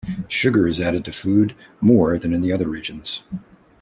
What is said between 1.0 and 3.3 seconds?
to food more than in the other regions.